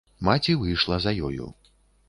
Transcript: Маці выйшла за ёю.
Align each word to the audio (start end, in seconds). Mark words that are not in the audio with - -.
Маці 0.27 0.55
выйшла 0.61 0.99
за 1.05 1.11
ёю. 1.29 1.45